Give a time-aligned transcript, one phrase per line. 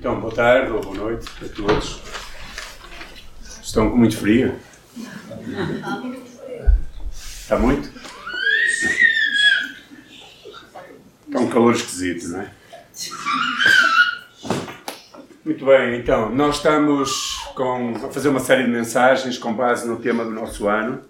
[0.00, 2.00] Então, boa tarde ou boa noite a todos.
[3.62, 4.56] Estão com muito frio?
[7.12, 7.86] Está muito?
[11.26, 12.50] Está um calor esquisito, não é?
[15.44, 19.98] Muito bem, então, nós estamos com, a fazer uma série de mensagens com base no
[19.98, 21.02] tema do nosso ano.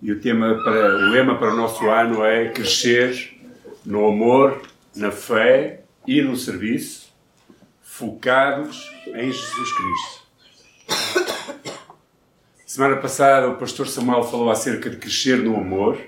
[0.00, 3.38] E o, tema para, o lema para o nosso ano é crescer
[3.84, 4.62] no amor,
[4.96, 7.07] na fé e no serviço,
[7.98, 10.28] focados em Jesus Cristo.
[12.64, 15.98] Semana passada o pastor Samuel falou acerca de crescer no amor.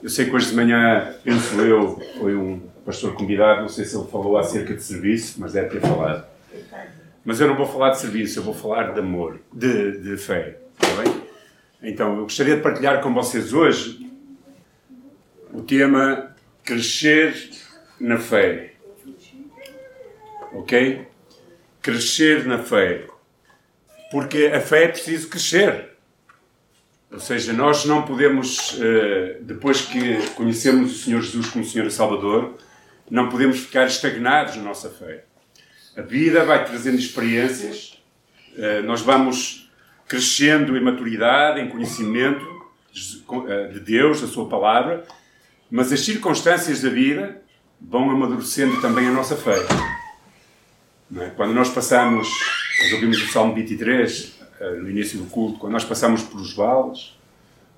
[0.00, 3.96] Eu sei que hoje de manhã, penso eu, foi um pastor convidado, não sei se
[3.96, 6.24] ele falou acerca de serviço, mas deve ter falado.
[7.24, 10.56] Mas eu não vou falar de serviço, eu vou falar de amor, de, de fé.
[10.80, 11.22] Está bem?
[11.82, 14.08] Então, eu gostaria de partilhar com vocês hoje
[15.52, 17.50] o tema crescer
[17.98, 18.74] na fé.
[20.52, 21.07] Ok?
[21.82, 23.06] Crescer na fé.
[24.10, 25.88] Porque a fé é preciso crescer.
[27.10, 31.90] Ou seja, nós não podemos, eh, depois que conhecemos o Senhor Jesus como Senhor e
[31.90, 32.58] Salvador,
[33.10, 35.24] não podemos ficar estagnados na nossa fé.
[35.96, 37.98] A vida vai trazendo experiências,
[38.56, 39.70] eh, nós vamos
[40.06, 42.44] crescendo em maturidade, em conhecimento
[43.48, 45.04] eh, de Deus, da Sua palavra,
[45.70, 47.40] mas as circunstâncias da vida
[47.80, 49.58] vão amadurecendo também a nossa fé.
[51.16, 51.30] É?
[51.30, 52.28] Quando nós passamos,
[52.82, 57.16] nós ouvimos o Salmo 23 eh, no início do culto, quando nós passamos pelos vales,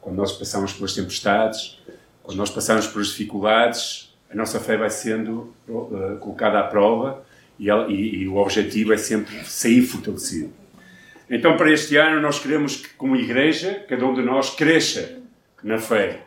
[0.01, 1.79] quando nós passamos pelas tempestades,
[2.23, 7.25] quando nós passamos pelas dificuldades, a nossa fé vai sendo uh, colocada à prova
[7.59, 10.53] e, e, e, o objetivo é sempre sair fortalecido.
[11.29, 15.21] Então, para este ano, nós queremos que, como igreja, cada um de nós cresça
[15.63, 16.23] na fé.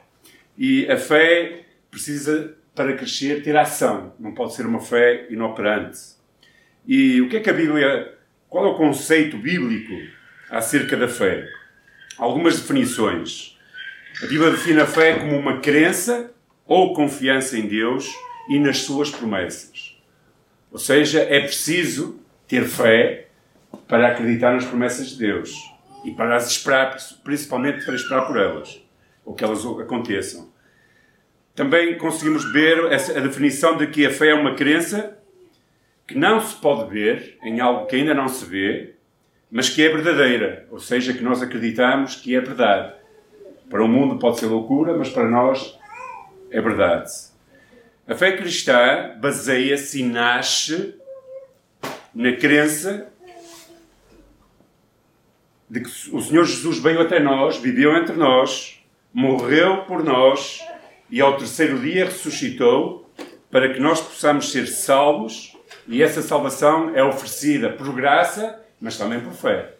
[0.58, 4.14] E a fé precisa para crescer, ter ação.
[4.20, 6.00] Não pode ser uma fé inoperante.
[6.86, 8.14] E o que é que a Bíblia.
[8.50, 9.94] Qual é o conceito bíblico
[10.50, 11.48] acerca da fé?
[12.18, 13.58] Algumas definições.
[14.22, 16.32] A Bíblia define a fé como uma crença
[16.66, 18.08] ou confiança em Deus
[18.50, 19.98] e nas suas promessas.
[20.72, 23.28] Ou seja, é preciso ter fé
[23.88, 25.52] para acreditar nas promessas de Deus
[26.06, 28.82] e para as esperar, principalmente para esperar por elas,
[29.26, 30.52] ou que elas aconteçam.
[31.56, 35.18] Também conseguimos ver a definição de que a fé é uma crença
[36.14, 38.94] que não se pode ver em algo que ainda não se vê,
[39.50, 42.94] mas que é verdadeira, ou seja, que nós acreditamos que é verdade.
[43.68, 45.76] Para o mundo pode ser loucura, mas para nós
[46.52, 47.10] é verdade.
[48.08, 50.96] A fé cristã baseia-se e nasce
[52.14, 53.12] na crença
[55.68, 60.64] de que o Senhor Jesus veio até nós, viveu entre nós, morreu por nós
[61.10, 63.12] e ao terceiro dia ressuscitou
[63.50, 65.54] para que nós possamos ser salvos
[65.88, 69.74] e essa salvação é oferecida por graça, mas também por fé.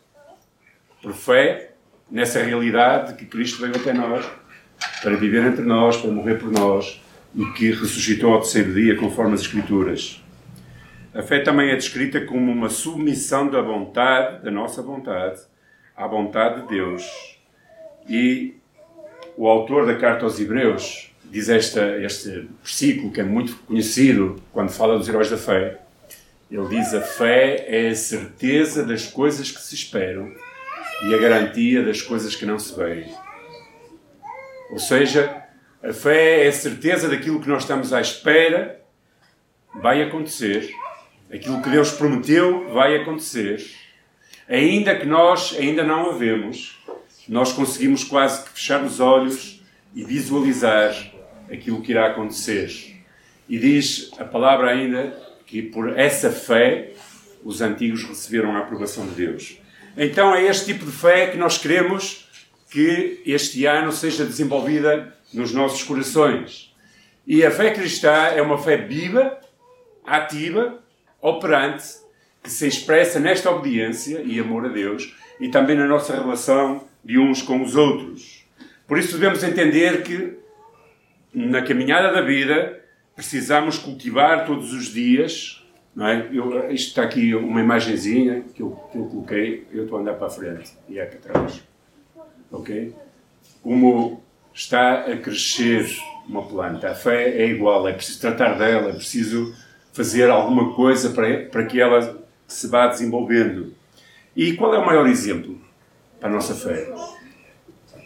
[1.02, 1.72] Por fé
[2.10, 4.26] nessa realidade de que Cristo veio até nós
[5.02, 7.02] para viver entre nós, para morrer por nós
[7.36, 10.24] e que ressuscitou ao terceiro dia, conforme as Escrituras.
[11.14, 15.42] A fé também é descrita como uma submissão da vontade, da nossa vontade,
[15.96, 17.04] à vontade de Deus.
[18.10, 18.56] E
[19.38, 24.70] o autor da carta aos Hebreus diz esta, este versículo que é muito conhecido quando
[24.70, 25.83] fala dos heróis da fé.
[26.50, 30.32] Ele diz: A fé é a certeza das coisas que se esperam
[31.04, 33.14] e a garantia das coisas que não se veem.
[34.72, 35.44] Ou seja,
[35.84, 38.82] a fé é a certeza daquilo que nós estamos à espera
[39.76, 40.72] vai acontecer,
[41.34, 43.66] aquilo que Deus prometeu vai acontecer,
[44.48, 46.80] ainda que nós ainda não a vemos,
[47.28, 49.62] nós conseguimos quase que fechar os olhos
[49.96, 50.96] e visualizar
[51.52, 53.02] aquilo que irá acontecer.
[53.48, 55.18] E diz a palavra ainda
[55.54, 56.94] que por essa fé
[57.46, 59.60] os antigos receberam a aprovação de Deus.
[59.96, 62.28] Então é este tipo de fé que nós queremos
[62.72, 66.74] que este ano seja desenvolvida nos nossos corações.
[67.28, 69.38] E a fé cristã é uma fé viva,
[70.04, 70.80] ativa,
[71.22, 71.86] operante,
[72.42, 77.20] que se expressa nesta obediência e amor a Deus e também na nossa relação de
[77.20, 78.44] uns com os outros.
[78.88, 80.36] Por isso devemos entender que
[81.32, 82.83] na caminhada da vida,
[83.16, 85.64] precisamos cultivar todos os dias.
[85.96, 86.30] Não é?
[86.32, 90.16] Eu, isto está aqui uma imagenzinha que eu, que eu coloquei, eu estou a andar
[90.16, 91.64] para a frente e é para trás.
[92.52, 92.94] Ok?
[93.62, 94.24] Como
[94.54, 95.86] está a crescer
[96.28, 96.90] uma planta.
[96.92, 99.54] A fé é igual, é preciso tratar dela, é preciso
[99.92, 103.74] fazer alguma coisa para, para que ela se vá desenvolvendo.
[104.36, 105.60] E qual é o maior exemplo
[106.20, 106.94] para a nossa fé?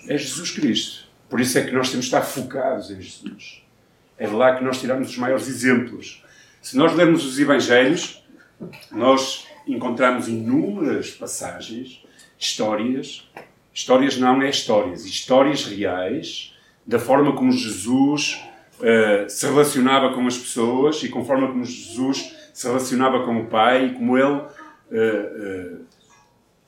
[0.07, 1.07] É Jesus Cristo.
[1.29, 3.63] Por isso é que nós temos de estar focados em Jesus.
[4.17, 6.23] É de lá que nós tiramos os maiores exemplos.
[6.61, 8.23] Se nós lermos os Evangelhos,
[8.91, 12.03] nós encontramos inúmeras passagens,
[12.39, 13.29] histórias,
[13.73, 16.53] histórias não é histórias, histórias reais
[16.85, 18.41] da forma como Jesus
[18.79, 23.41] uh, se relacionava com as pessoas e com a forma como Jesus se relacionava com
[23.41, 24.41] o Pai e como ele, uh,
[24.91, 25.85] uh,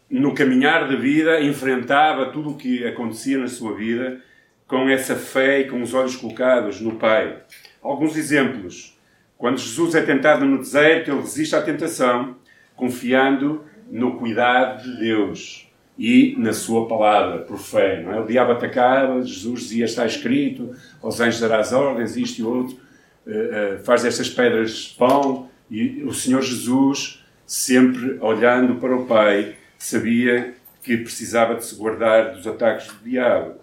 [0.10, 4.22] no caminhar da vida, enfrentava tudo o que acontecia na sua vida
[4.69, 7.42] com essa fé e com os olhos colocados no Pai.
[7.81, 8.95] Alguns exemplos.
[9.36, 12.36] Quando Jesus é tentado no deserto, ele resiste à tentação,
[12.75, 15.68] confiando no cuidado de Deus
[15.98, 18.04] e na sua palavra, por fé.
[18.04, 18.19] Não é?
[18.19, 22.77] O diabo atacava, Jesus dizia, está escrito, aos anjos darás ordens, isto e outro,
[23.25, 29.56] uh, uh, faz estas pedras pão, e o Senhor Jesus, sempre olhando para o Pai,
[29.77, 33.59] sabia que precisava de se guardar dos ataques do diabo.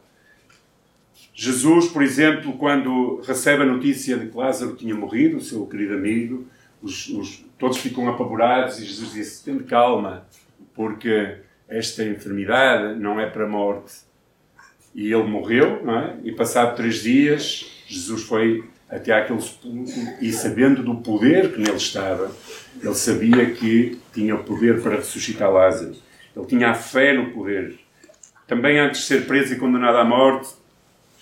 [1.39, 5.93] Jesus, por exemplo, quando recebe a notícia de que Lázaro tinha morrido, o seu querido
[5.93, 6.47] amigo,
[6.83, 10.27] os, os, todos ficam apavorados e Jesus disse: Tende calma,
[10.75, 11.37] porque
[11.69, 13.97] esta enfermidade não é para morte.
[14.95, 16.17] E ele morreu, não é?
[16.25, 19.93] E passado três dias, Jesus foi até aquele sepulcro
[20.23, 22.35] e sabendo do poder que nele estava,
[22.83, 25.97] ele sabia que tinha o poder para ressuscitar Lázaro.
[26.35, 27.79] Ele tinha a fé no poder.
[28.47, 30.49] Também antes de ser preso e condenado à morte,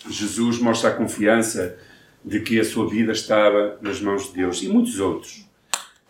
[0.08, 1.78] Jesus mostra a confiança
[2.24, 5.44] de que a sua vida estava nas mãos de Deus e muitos outros.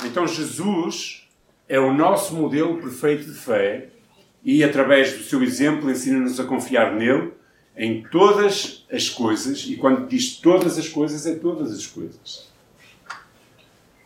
[0.05, 1.29] Então Jesus
[1.69, 3.89] é o nosso modelo perfeito de fé
[4.45, 7.33] e, através do seu exemplo, ensina-nos a confiar nele
[7.77, 12.49] em todas as coisas, e quando diz todas as coisas, é todas as coisas.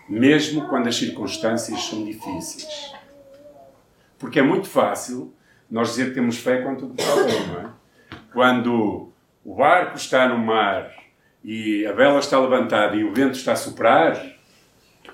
[0.08, 2.92] Mesmo quando as circunstâncias são difíceis.
[4.18, 5.34] Porque é muito fácil
[5.70, 7.70] nós dizer que temos fé quando tudo está bem, não é?
[8.32, 9.07] Quando
[9.48, 10.92] o barco está no mar
[11.42, 14.14] e a vela está levantada e o vento está a soprar,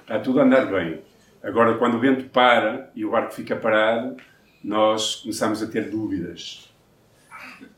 [0.00, 1.02] está tudo a andar bem.
[1.40, 4.16] Agora, quando o vento para e o barco fica parado,
[4.62, 6.68] nós começamos a ter dúvidas.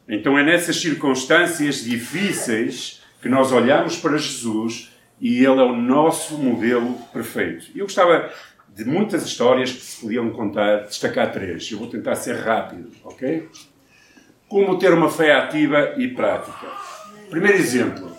[0.09, 6.39] Então é nessas circunstâncias difíceis que nós olhamos para Jesus e Ele é o nosso
[6.39, 7.67] modelo perfeito.
[7.75, 8.33] Eu gostava
[8.75, 11.71] de muitas histórias que se podiam contar, destacar três.
[11.71, 13.47] Eu vou tentar ser rápido, ok?
[14.49, 16.67] Como ter uma fé ativa e prática.
[17.29, 18.17] Primeiro exemplo.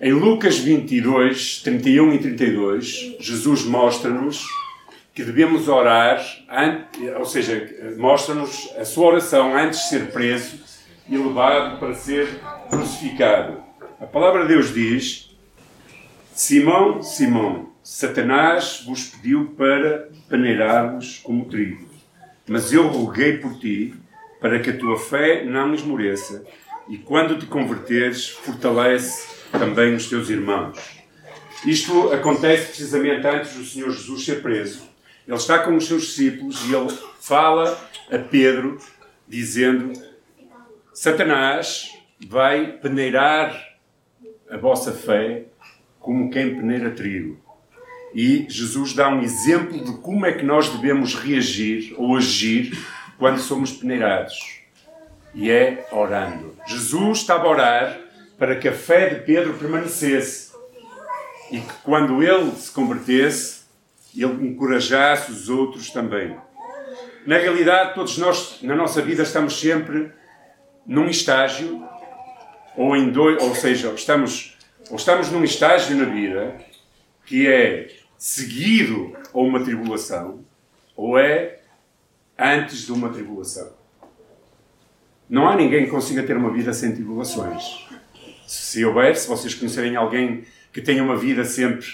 [0.00, 4.46] Em Lucas 22, 31 e 32, Jesus mostra-nos
[5.14, 6.20] que devemos orar,
[7.18, 10.58] ou seja, mostra-nos a sua oração antes de ser preso
[11.08, 13.62] e levado para ser crucificado.
[14.00, 15.36] A palavra de Deus diz:
[16.34, 21.88] Simão, Simão, Satanás vos pediu para peneirar-vos como trigo,
[22.48, 23.94] mas eu roguei por ti
[24.42, 26.44] para que a tua fé não esmoreça
[26.88, 30.76] e quando te converteres, fortalece também os teus irmãos.
[31.64, 34.92] Isto acontece precisamente antes do Senhor Jesus ser preso
[35.26, 37.78] ele está com os seus discípulos e ele fala
[38.10, 38.78] a Pedro,
[39.28, 39.92] dizendo:
[40.92, 41.96] Satanás
[42.26, 43.56] vai peneirar
[44.50, 45.44] a vossa fé
[46.00, 47.40] como quem peneira trigo.
[48.14, 52.76] E Jesus dá um exemplo de como é que nós devemos reagir ou agir
[53.22, 54.62] quando somos peneirados.
[55.32, 56.56] E é orando.
[56.66, 58.00] Jesus estava a orar
[58.36, 60.50] para que a fé de Pedro permanecesse
[61.48, 63.60] e que quando ele se convertesse,
[64.12, 66.36] ele encorajasse os outros também.
[67.24, 70.10] Na realidade, todos nós, na nossa vida, estamos sempre
[70.84, 71.80] num estágio,
[72.76, 74.58] ou em dois, ou seja, estamos,
[74.90, 76.56] ou estamos num estágio na vida
[77.24, 80.44] que é seguido a uma tribulação,
[80.96, 81.61] ou é
[82.38, 83.72] antes de uma tribulação.
[85.28, 87.86] Não há ninguém que consiga ter uma vida sem tribulações.
[88.46, 91.86] Se houver, se vocês conhecerem alguém que tenha uma vida sempre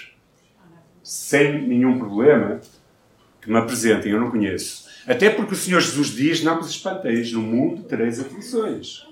[1.03, 2.59] sem nenhum problema,
[3.41, 4.89] que me apresentem, eu não conheço.
[5.07, 9.07] Até porque o Senhor Jesus diz: Não vos espanteis, no mundo tereis aflições.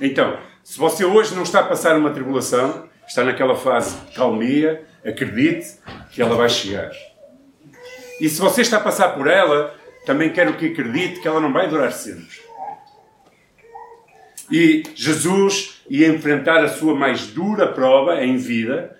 [0.00, 4.84] Então, se você hoje não está a passar uma tribulação, está naquela fase de calmia,
[5.04, 5.78] acredite
[6.10, 6.90] que ela vai chegar.
[8.20, 11.52] E se você está a passar por ela, também quero que acredite que ela não
[11.52, 12.38] vai durar sempre.
[14.50, 18.96] E Jesus ia enfrentar a sua mais dura prova em vida,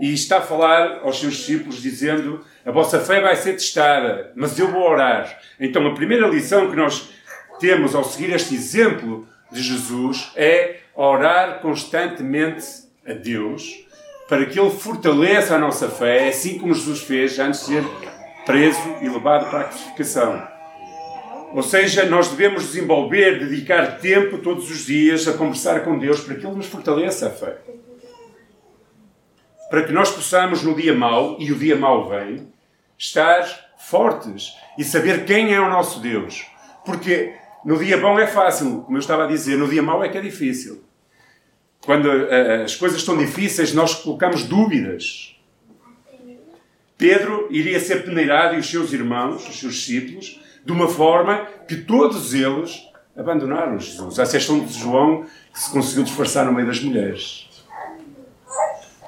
[0.00, 4.58] e está a falar aos seus discípulos dizendo: A vossa fé vai ser testada, mas
[4.58, 5.38] eu vou orar.
[5.58, 7.10] Então, a primeira lição que nós
[7.58, 12.64] temos ao seguir este exemplo de Jesus é orar constantemente
[13.06, 13.86] a Deus
[14.28, 17.84] para que Ele fortaleça a nossa fé, assim como Jesus fez antes de ser
[18.50, 20.48] preso e levado para a crucificação.
[21.52, 26.34] Ou seja, nós devemos desenvolver, dedicar tempo todos os dias a conversar com Deus para
[26.34, 27.58] que Ele nos fortaleça a fé
[29.70, 32.52] para que nós possamos, no dia mau, e o dia mau vem,
[32.98, 33.46] estar
[33.78, 36.44] fortes e saber quem é o nosso Deus.
[36.84, 40.08] Porque no dia bom é fácil, como eu estava a dizer, no dia mau é
[40.08, 40.82] que é difícil.
[41.82, 45.39] Quando uh, as coisas estão difíceis, nós colocamos dúvidas.
[47.00, 51.76] Pedro iria ser peneirado e os seus irmãos, os seus discípulos, de uma forma que
[51.76, 54.18] todos eles abandonaram Jesus.
[54.18, 57.48] A exceção de João, que se conseguiu disfarçar no meio das mulheres.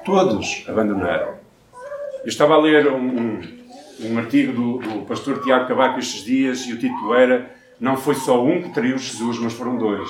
[0.03, 1.35] Todos abandonaram.
[2.23, 3.41] Eu estava a ler um,
[4.01, 8.15] um, artigo do, do, pastor Tiago Cavaco estes dias e o título era Não foi
[8.15, 10.09] só um que traiu Jesus, mas foram dois.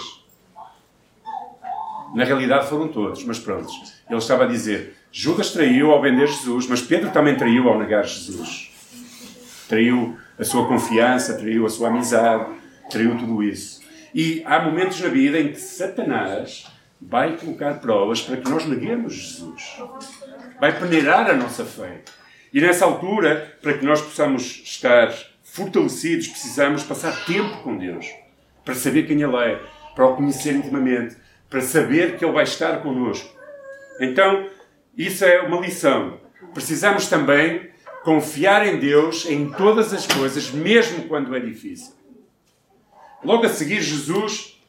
[2.15, 3.67] Na realidade foram todos, mas pronto.
[4.09, 8.03] Ele estava a dizer: Judas traiu ao vender Jesus, mas Pedro também traiu ao negar
[8.03, 8.71] Jesus.
[9.69, 12.51] Traiu a sua confiança, traiu a sua amizade,
[12.89, 13.83] traiu tudo isso.
[14.11, 16.65] E há momentos na vida em que Satanás
[16.99, 19.77] vai colocar provas para que nós neguemos Jesus.
[20.59, 22.01] Vai peneirar a nossa fé.
[22.51, 28.07] E nessa altura, para que nós possamos estar fortalecidos, precisamos passar tempo com Deus.
[28.65, 29.61] Para saber quem Ele é,
[29.93, 31.15] para o conhecer intimamente,
[31.51, 33.29] para saber que Ele vai estar connosco.
[33.99, 34.49] Então,
[34.97, 36.19] isso é uma lição.
[36.53, 37.69] Precisamos também
[38.03, 41.93] confiar em Deus em todas as coisas, mesmo quando é difícil.
[43.23, 44.61] Logo a seguir, Jesus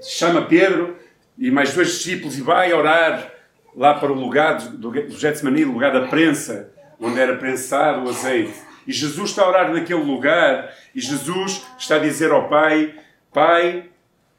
[0.00, 0.96] chama Pedro
[1.38, 3.30] e mais dois discípulos e vai orar
[3.76, 8.54] lá para o lugar do Getsemani, lugar da prensa, onde era prensado o azeite.
[8.86, 12.94] E Jesus está a orar naquele lugar e Jesus está a dizer ao Pai:
[13.32, 13.90] Pai,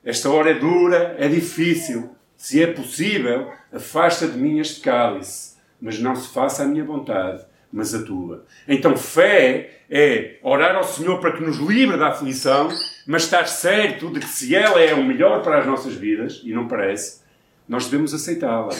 [0.03, 2.14] esta hora é dura, é difícil.
[2.37, 7.43] Se é possível, afasta de mim este cálice, mas não se faça a minha vontade,
[7.71, 8.45] mas a tua.
[8.67, 12.69] Então, fé é orar ao Senhor para que nos livre da aflição,
[13.05, 16.51] mas estar certo de que se ela é o melhor para as nossas vidas, e
[16.51, 17.21] não parece,
[17.67, 18.73] nós devemos aceitá-la.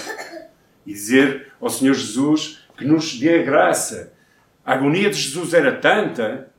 [0.85, 4.13] E dizer ao Senhor Jesus que nos dê a graça.
[4.63, 6.51] A agonia de Jesus era tanta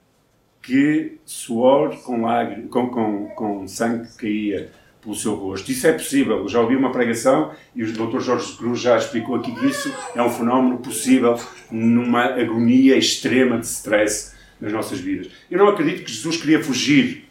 [0.62, 4.70] que suor com, lágrimas, com, com, com sangue caía
[5.06, 5.70] pelo seu rosto.
[5.70, 6.38] Isso é possível.
[6.38, 8.18] Eu já ouvi uma pregação e o Dr.
[8.18, 11.38] Jorge Cruz já explicou aqui que isso é um fenómeno possível
[11.70, 15.30] numa agonia extrema de stress nas nossas vidas.
[15.48, 17.28] Eu não acredito que Jesus queria fugir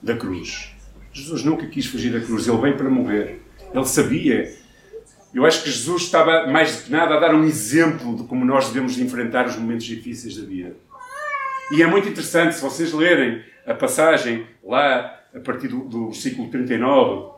[0.00, 0.72] da cruz.
[1.12, 2.46] Jesus nunca quis fugir da cruz.
[2.46, 3.42] Ele veio para morrer.
[3.74, 4.56] Ele sabia.
[5.34, 8.44] Eu acho que Jesus estava mais do que nada a dar um exemplo de como
[8.44, 10.76] nós devemos enfrentar os momentos difíceis da vida.
[11.72, 16.48] E é muito interessante, se vocês lerem a passagem lá a partir do, do versículo
[16.48, 17.32] 39,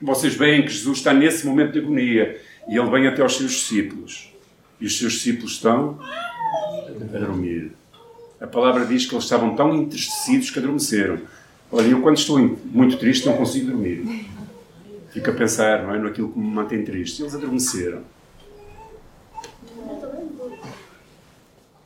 [0.00, 3.52] vocês veem que Jesus está nesse momento de agonia e ele vem até aos seus
[3.52, 4.32] discípulos.
[4.80, 7.72] E os seus discípulos estão a dormir.
[8.40, 11.20] A palavra diz que eles estavam tão entristecidos que adormeceram.
[11.72, 14.28] Olha, eu quando estou muito triste não consigo dormir.
[15.12, 17.22] Fico a pensar não é, naquilo que me mantém triste.
[17.22, 18.02] Eles adormeceram.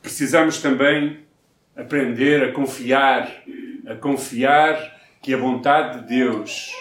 [0.03, 1.21] Precisamos também
[1.77, 3.45] aprender a confiar,
[3.87, 6.73] a confiar que a vontade de Deus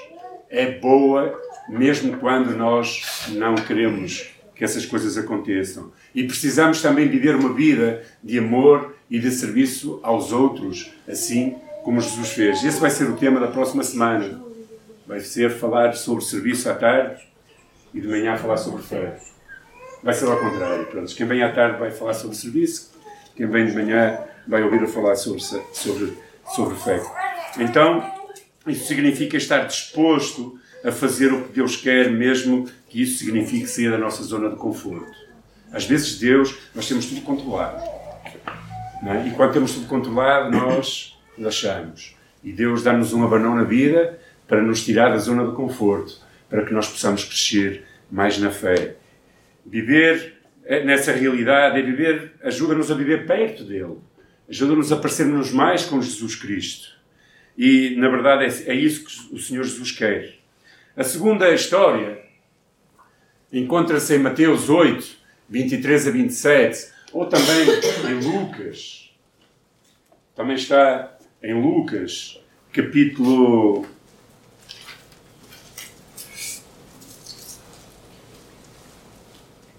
[0.49, 5.91] é boa, mesmo quando nós não queremos que essas coisas aconteçam.
[6.13, 12.01] E precisamos também viver uma vida de amor e de serviço aos outros, assim como
[12.01, 12.63] Jesus fez.
[12.63, 14.41] Esse vai ser o tema da próxima semana.
[15.07, 17.23] Vai ser falar sobre serviço à tarde
[17.93, 19.17] e de manhã falar sobre fé.
[20.03, 20.85] Vai ser ao contrário.
[20.87, 22.91] Pronto, quem vem à tarde vai falar sobre serviço,
[23.35, 26.17] quem vem de manhã vai ouvir a falar sobre, sobre,
[26.53, 27.01] sobre fé.
[27.57, 28.18] Então,
[28.67, 33.91] isso significa estar disposto a fazer o que Deus quer, mesmo que isso signifique sair
[33.91, 35.11] da nossa zona de conforto.
[35.71, 37.83] Às vezes, Deus, nós temos tudo controlado.
[39.05, 39.27] É?
[39.27, 42.15] E quando temos tudo controlado, nós relaxamos.
[42.43, 46.65] E Deus dá-nos um abanão na vida para nos tirar da zona de conforto, para
[46.65, 48.95] que nós possamos crescer mais na fé.
[49.65, 53.97] Viver é, nessa realidade é viver, ajuda-nos a viver perto dele,
[54.49, 56.98] ajuda-nos a parecermos mais com Jesus Cristo.
[57.59, 60.39] E, na verdade, é, é isso que o Senhor Jesus quer.
[60.95, 62.23] A segunda história
[63.51, 65.17] encontra-se em Mateus 8,
[65.49, 67.67] 23 a 27, ou também
[68.09, 69.13] em Lucas.
[70.33, 72.39] Também está em Lucas,
[72.71, 73.85] capítulo.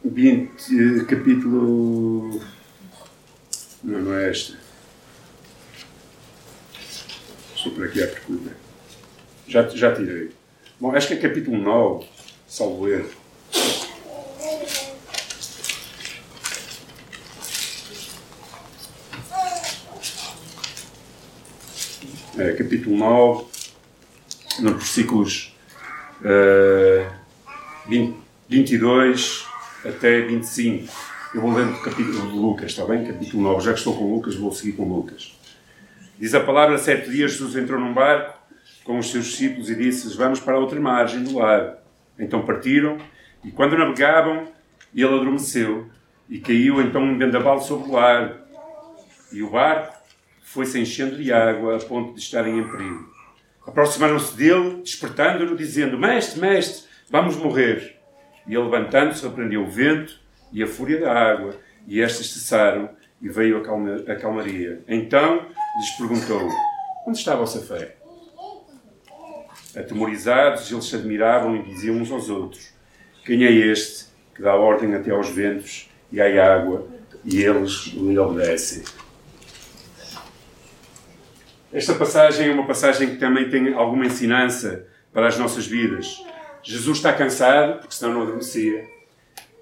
[0.04, 2.42] Vinte, capítulo.
[3.82, 4.60] Não, não é esta.
[7.60, 8.54] Estou por aqui à procura.
[9.49, 10.30] Já, já tirei.
[10.78, 12.06] Bom, acho que é capítulo 9,
[12.46, 13.08] salvo erro.
[22.38, 23.46] É, capítulo 9,
[24.60, 25.56] nos versículos
[26.20, 27.10] uh,
[27.88, 28.16] 20,
[28.49, 29.46] 22
[29.87, 30.92] até 25.
[31.34, 33.06] Eu vou ler o capítulo de Lucas, está bem?
[33.06, 33.64] Capítulo 9.
[33.64, 35.39] Já que estou com Lucas, vou seguir com Lucas.
[36.21, 38.39] Diz a palavra: certo dia Jesus entrou num barco
[38.85, 41.79] com os seus discípulos e disse: Vamos para a outra margem do lago.
[42.19, 42.99] Então partiram
[43.43, 44.49] e, quando navegavam,
[44.95, 45.89] ele adormeceu
[46.29, 48.35] e caiu então um vendaval sobre o lago.
[49.33, 49.97] E o barco
[50.43, 53.09] foi se enchendo de água a ponto de estarem em perigo.
[53.67, 57.97] Aproximaram-se dele, despertando-no, dizendo: Mestre, mestre, vamos morrer.
[58.47, 60.21] E ele, levantando-se, repreendeu o vento
[60.53, 64.83] e a fúria da água, e estas cessaram, e veio a, calma, a calmaria.
[64.89, 65.47] Então
[65.77, 66.49] lhes perguntou:
[67.07, 67.97] Onde está a vossa fé?
[69.77, 72.73] Atemorizados, eles se admiravam e diziam uns aos outros:
[73.25, 76.89] Quem é este que dá ordem até aos ventos e à água,
[77.25, 78.83] e eles lhe obedecem?
[81.73, 86.21] Esta passagem é uma passagem que também tem alguma ensinança para as nossas vidas.
[86.65, 88.89] Jesus está cansado, porque senão não adormecia.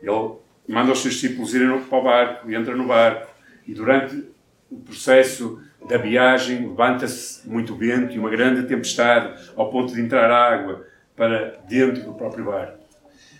[0.00, 0.32] Ele
[0.66, 3.27] manda os seus discípulos irem para o barco e entra no barco.
[3.68, 4.24] E durante
[4.70, 10.30] o processo da viagem levanta-se muito vento e uma grande tempestade ao ponto de entrar
[10.30, 12.78] água para dentro do próprio barco.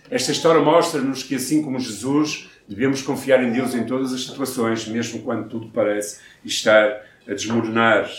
[0.09, 4.87] Esta história mostra-nos que, assim como Jesus, devemos confiar em Deus em todas as situações,
[4.87, 8.09] mesmo quando tudo parece estar a desmoronar.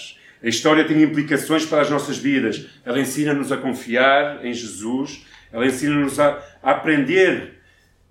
[0.42, 2.66] A história tem implicações para as nossas vidas.
[2.84, 7.60] Ela ensina-nos a confiar em Jesus, ela ensina-nos a, aprender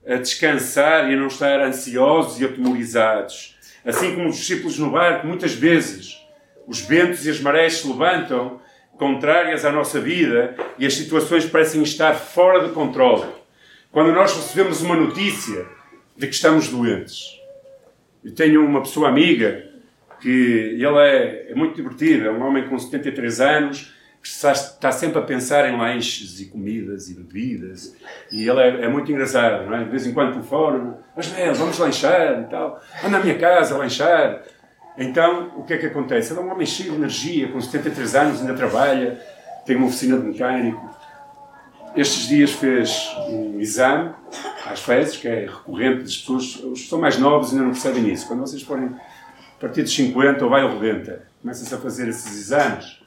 [0.07, 3.58] a descansar e a não estar ansiosos e atemorizados.
[3.85, 6.17] Assim como os discípulos no barco, muitas vezes
[6.67, 8.61] os ventos e as marés se levantam
[8.97, 13.25] contrárias à nossa vida e as situações parecem estar fora de controle.
[13.91, 15.65] Quando nós recebemos uma notícia
[16.15, 17.39] de que estamos doentes.
[18.23, 19.65] Eu tenho uma pessoa amiga
[20.19, 20.29] que
[20.77, 25.21] ele é, é muito divertido, é um homem com 73 anos está, está sempre a
[25.21, 27.95] pensar em lanches e comidas e bebidas.
[28.31, 29.83] E ele é, é muito engraçado, não é?
[29.83, 32.81] De vez em quando telefone, mas velho, vamos lanchar e tal.
[33.03, 34.43] Anda à minha casa lanchar.
[34.97, 36.33] Então, o que é que acontece?
[36.33, 39.19] Ele é um homem cheio de energia, com 73 anos, ainda trabalha,
[39.65, 40.97] tem uma oficina de mecânico.
[41.95, 44.11] Estes dias fez um exame
[44.69, 48.11] às fezes, que é recorrente das pessoas, os que são mais novos ainda não percebem
[48.11, 48.27] isso.
[48.27, 52.37] Quando vocês forem a partir dos 50 ou vai ao 90, começam-se a fazer esses
[52.37, 52.98] exames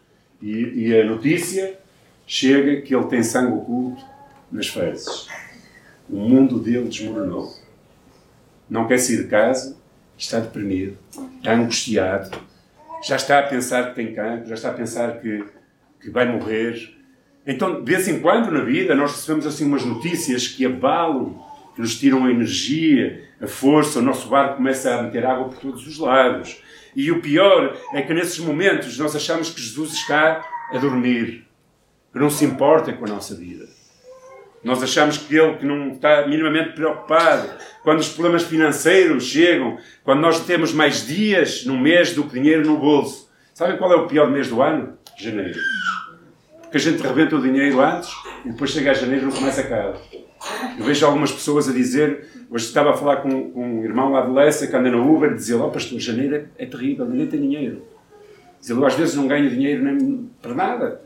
[0.42, 1.78] e, e, a notícia
[2.26, 4.04] chega que ele tem sangue oculto
[4.50, 5.28] nas fezes.
[6.10, 7.54] O mundo dele desmoronou.
[8.68, 9.76] Não quer sair de casa,
[10.18, 10.98] está deprimido,
[11.38, 12.30] está angustiado,
[13.02, 15.44] já está a pensar que tem cancro, já está a pensar que,
[16.00, 16.96] que vai morrer.
[17.46, 21.42] Então, de vez em quando na vida, nós recebemos assim umas notícias que abalam,
[21.74, 25.58] que nos tiram a energia, a força, o nosso barco começa a meter água por
[25.58, 26.61] todos os lados.
[26.94, 31.46] E o pior é que nesses momentos nós achamos que Jesus está a dormir,
[32.12, 33.66] que não se importa com a nossa vida.
[34.62, 37.50] Nós achamos que ele que não está minimamente preocupado.
[37.82, 42.64] Quando os problemas financeiros chegam, quando nós temos mais dias no mês do que dinheiro
[42.64, 43.28] no bolso.
[43.52, 44.96] Sabem qual é o pior mês do ano?
[45.18, 45.58] Janeiro.
[46.62, 48.08] Porque a gente rebenta o dinheiro antes
[48.44, 50.00] e depois chega a janeiro e não começa a cara.
[50.78, 54.22] Eu vejo algumas pessoas a dizer, hoje estava a falar com, com um irmão lá
[54.22, 57.26] de Lessa que anda no Uber, dizia lá, oh, pastor, janeiro é, é terrível, ninguém
[57.26, 57.82] tem dinheiro.
[58.60, 61.00] Dizia, eu às vezes não ganho dinheiro nem para nada.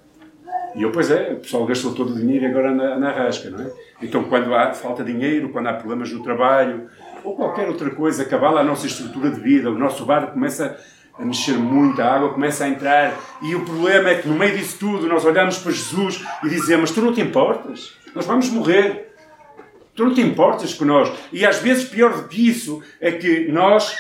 [0.75, 3.49] E eu, pois é, o pessoal gastou todo o dinheiro e agora anda na rasca,
[3.49, 3.70] não é?
[4.03, 6.88] Então, quando há falta de dinheiro, quando há problemas no trabalho,
[7.25, 10.79] ou qualquer outra coisa, cabala a nossa estrutura de vida, o nosso barco começa
[11.18, 14.57] a mexer muito, a água começa a entrar, e o problema é que no meio
[14.57, 17.96] disso tudo nós olhamos para Jesus e dizemos: Tu não te importas?
[18.14, 19.15] Nós vamos morrer.
[19.97, 21.11] Tu não te importas com nós.
[21.33, 23.97] E às vezes, pior do que isso, é que nós,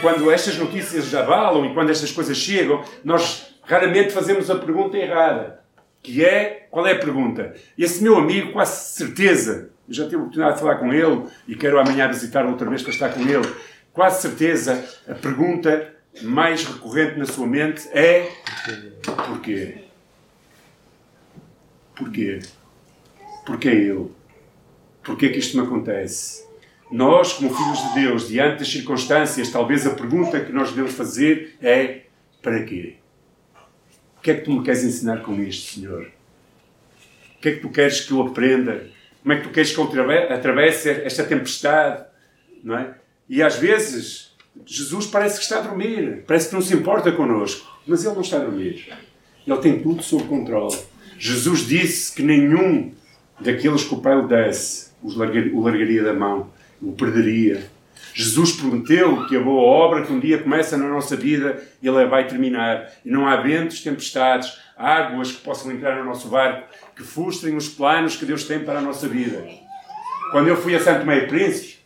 [0.00, 5.60] quando estas notícias abalam e quando estas coisas chegam, nós raramente fazemos a pergunta errada.
[6.02, 7.54] Que é, qual é a pergunta?
[7.78, 11.78] Esse meu amigo, quase certeza, já tive a oportunidade de falar com ele e quero
[11.78, 13.46] amanhã visitar outra vez para estar com ele,
[13.92, 18.30] quase certeza, a pergunta mais recorrente na sua mente é
[19.26, 19.84] porquê?
[21.94, 22.40] Porquê?
[23.44, 24.23] Porquê eu?
[25.04, 26.44] Porquê que isto me acontece?
[26.90, 31.56] Nós, como filhos de Deus, diante das circunstâncias, talvez a pergunta que nós devemos fazer
[31.60, 32.02] é:
[32.42, 32.96] para quê?
[34.16, 36.10] O que é que tu me queres ensinar com isto, Senhor?
[37.36, 38.86] O que é que tu queres que eu aprenda?
[39.22, 39.84] Como é que tu queres que eu
[40.30, 42.04] atravesse esta tempestade?
[42.62, 42.94] Não é?
[43.28, 47.70] E às vezes, Jesus parece que está a dormir, parece que não se importa connosco,
[47.86, 48.90] mas Ele não está a dormir.
[49.46, 50.78] Ele tem tudo sob controle.
[51.18, 52.92] Jesus disse que nenhum
[53.40, 57.68] daqueles que o Pai lhe desse o largaria da mão, o perderia.
[58.14, 62.26] Jesus prometeu que a boa obra que um dia começa na nossa vida, Ele vai
[62.26, 62.90] terminar.
[63.04, 67.68] E não há ventos, tempestades, águas que possam entrar no nosso barco, que frustrem os
[67.68, 69.44] planos que Deus tem para a nossa vida.
[70.30, 71.78] Quando eu fui a Santo Meio Príncipe,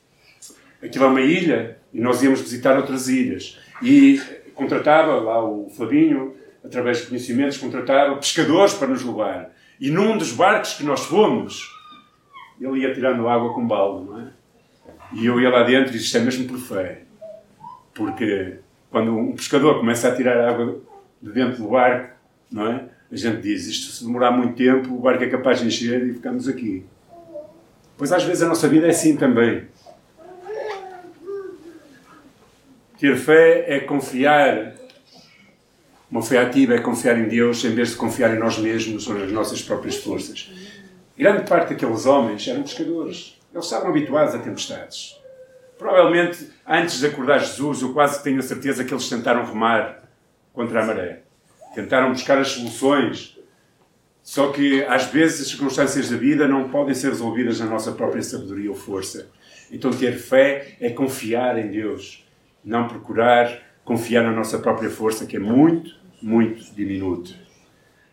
[0.83, 3.59] aquilo é uma ilha e nós íamos visitar outras ilhas.
[3.83, 4.21] E
[4.55, 9.51] contratava lá o Flavinho, através de conhecimentos, contratava pescadores para nos levar.
[9.81, 11.78] E num dos barcos que nós fomos,
[12.61, 14.29] ele ia tirando água com balde, não é?
[15.13, 17.03] E eu ia lá dentro e disse, isto é mesmo por fé.
[17.95, 18.59] Porque
[18.91, 20.81] quando um pescador começa a tirar água
[21.21, 22.15] de dentro do barco,
[22.51, 22.85] não é?
[23.11, 26.15] A gente diz, isto se demorar muito tempo, o barco é capaz de encher e
[26.15, 26.85] ficamos aqui.
[27.97, 29.67] Pois às vezes a nossa vida é assim também.
[32.99, 34.75] Ter fé é confiar.
[36.11, 39.15] Uma fé ativa é confiar em Deus em vez de confiar em nós mesmos ou
[39.15, 40.51] nas nossas próprias forças.
[41.19, 43.37] Grande parte daqueles homens eram pescadores.
[43.53, 45.19] Eles estavam habituados a tempestades.
[45.77, 50.05] Provavelmente, antes de acordar Jesus, eu quase tenho a certeza que eles tentaram remar
[50.53, 51.23] contra a maré.
[51.75, 53.37] Tentaram buscar as soluções.
[54.23, 58.23] Só que, às vezes, as circunstâncias da vida não podem ser resolvidas na nossa própria
[58.23, 59.29] sabedoria ou força.
[59.73, 62.25] Então, ter fé é confiar em Deus.
[62.65, 67.35] Não procurar confiar na nossa própria força, que é muito, muito diminuto.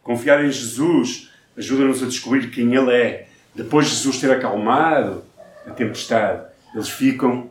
[0.02, 3.28] Confiar em Jesus ajuda-nos a descobrir quem Ele é.
[3.54, 5.24] Depois de Jesus ter acalmado
[5.66, 7.50] a tempestade, eles ficam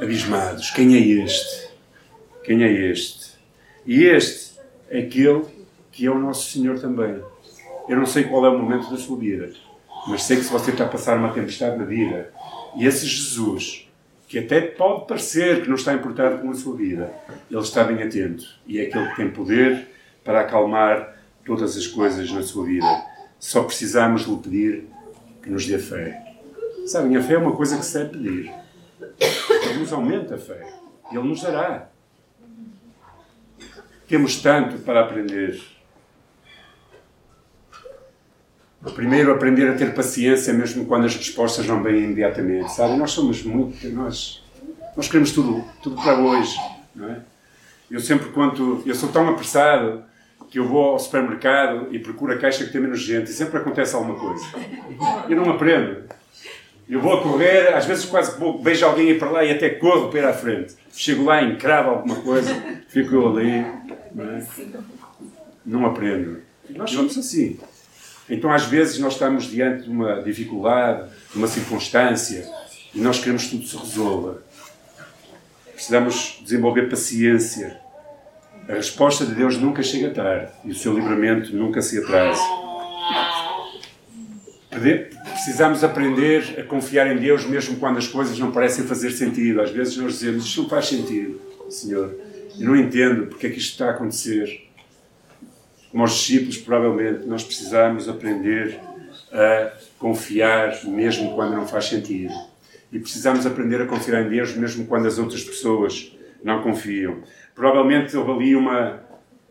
[0.00, 0.70] abismados.
[0.70, 1.68] Quem é este?
[2.44, 3.32] Quem é este?
[3.86, 4.58] E este
[4.90, 5.44] é aquele
[5.90, 7.22] que é o nosso Senhor também.
[7.88, 9.52] Eu não sei qual é o momento da sua vida,
[10.08, 12.32] mas sei que se você está a passar uma tempestade na vida,
[12.76, 13.88] e esse Jesus,
[14.26, 17.12] que até pode parecer que não está importado com a sua vida,
[17.50, 19.88] ele está bem atento e é aquele que tem poder
[20.24, 23.06] para acalmar todas as coisas na sua vida.
[23.38, 24.88] Só precisamos lhe pedir
[25.42, 26.36] que nos dê fé.
[26.86, 28.52] Sabem, a fé é uma coisa que se deve pedir.
[29.18, 30.66] Ele nos aumenta a fé.
[31.10, 31.88] Ele nos dará.
[34.08, 35.60] Temos tanto para aprender.
[38.94, 42.72] Primeiro, aprender a ter paciência, mesmo quando as respostas não vêm imediatamente.
[42.72, 43.88] Sabem, nós somos muito.
[43.90, 44.42] Nós,
[44.96, 46.56] nós queremos tudo, tudo para hoje.
[46.94, 47.20] Não é?
[47.90, 48.82] Eu sempre, quando.
[48.84, 50.04] Eu sou tão apressado
[50.52, 53.56] que eu vou ao supermercado e procuro a caixa que tem menos gente e sempre
[53.56, 54.44] acontece alguma coisa.
[55.26, 56.02] Eu não aprendo.
[56.86, 60.10] Eu vou a correr, às vezes quase vejo alguém ir para lá e até corro
[60.10, 60.74] para ir à frente.
[60.92, 62.54] Chego lá, encravo alguma coisa,
[62.86, 63.64] fico eu ali.
[64.14, 64.46] Não, é?
[65.64, 66.42] não aprendo.
[66.68, 67.58] Nós somos assim.
[68.28, 72.46] Então, às vezes, nós estamos diante de uma dificuldade, de uma circunstância,
[72.94, 74.42] e nós queremos que tudo se resolva.
[75.72, 77.80] Precisamos desenvolver paciência,
[78.68, 82.40] a resposta de Deus nunca chega tarde e o seu livramento nunca se atrasa.
[85.32, 89.60] Precisamos aprender a confiar em Deus mesmo quando as coisas não parecem fazer sentido.
[89.60, 92.14] Às vezes nós dizemos, isto não faz sentido, Senhor.
[92.58, 94.68] Eu não entendo porque é que isto está a acontecer.
[95.90, 98.78] Como os discípulos, provavelmente, nós precisamos aprender
[99.32, 102.32] a confiar mesmo quando não faz sentido.
[102.90, 107.22] E precisamos aprender a confiar em Deus mesmo quando as outras pessoas não confiam.
[107.54, 109.00] Provavelmente houve ali uma,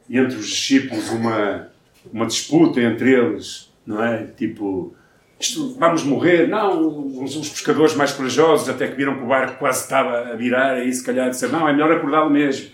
[0.10, 1.70] entre os discípulos, uma,
[2.12, 4.26] uma disputa entre eles, não é?
[4.26, 4.96] Tipo,
[5.40, 6.48] isto, vamos morrer?
[6.48, 10.36] Não, os, os, pescadores mais corajosos, até que viram que o barco quase estava a
[10.36, 12.70] virar, aí se calhar disseram, não, é melhor acordá-lo mesmo.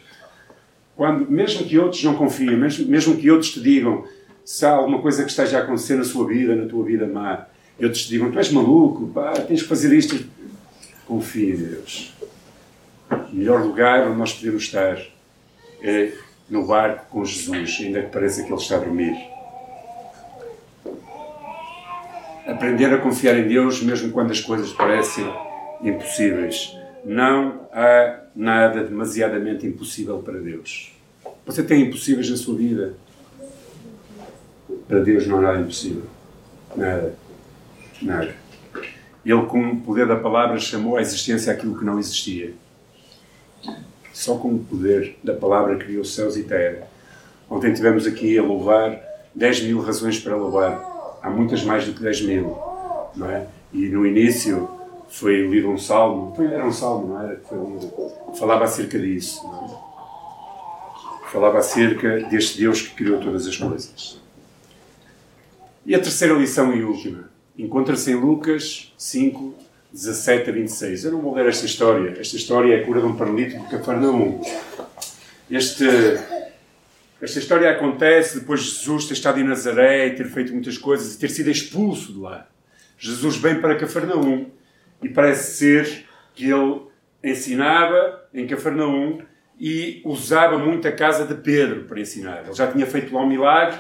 [0.96, 4.04] Quando, mesmo que outros não confiem, mesmo, mesmo que outros te digam
[4.44, 7.46] se há alguma coisa que esteja a acontecer na sua vida, na tua vida má,
[7.80, 10.26] e outros te digam, tu és maluco, pá, tens que fazer isto.
[11.06, 12.14] Confia em Deus.
[13.10, 14.98] O melhor lugar onde nós podemos estar
[15.82, 16.12] é
[16.50, 19.16] no barco com Jesus, ainda que pareça que ele está a dormir.
[22.48, 25.26] Aprender a confiar em Deus mesmo quando as coisas parecem
[25.82, 26.76] impossíveis.
[27.04, 30.94] Não há nada demasiadamente impossível para Deus.
[31.46, 32.94] Você tem impossíveis na sua vida?
[34.88, 36.04] Para Deus não há nada impossível.
[36.76, 37.16] Nada.
[38.02, 38.36] Nada.
[39.26, 42.54] Ele, com o poder da palavra, chamou à existência aquilo que não existia
[44.18, 46.88] só com o poder da palavra criou céus e terra.
[47.48, 49.00] Ontem tivemos aqui a louvar
[49.36, 51.20] 10 mil razões para louvar.
[51.22, 52.58] Há muitas mais do que 10 mil,
[53.16, 53.46] não é?
[53.72, 54.68] E no início
[55.08, 57.40] foi lido um salmo, era um salmo, não era?
[57.48, 57.94] Foi lido,
[58.40, 61.30] falava acerca disso, é?
[61.32, 64.20] Falava acerca deste Deus que criou todas as coisas.
[65.86, 69.54] E a terceira lição e última encontra-se em Lucas 5,
[69.92, 71.06] 17 a 26.
[71.06, 72.20] Eu não vou ler esta história.
[72.20, 74.42] Esta história é a cura de um paralítico de Cafarnaum.
[75.50, 75.86] Este,
[77.22, 81.16] esta história acontece depois de Jesus ter estado em Nazaré e ter feito muitas coisas
[81.16, 82.48] e ter sido expulso de lá.
[82.98, 84.48] Jesus vem para Cafarnaum
[85.02, 86.82] e parece ser que ele
[87.24, 89.22] ensinava em Cafarnaum
[89.60, 92.44] e usava muito a casa de Pedro para ensinar.
[92.46, 93.80] Ele já tinha feito lá um milagre,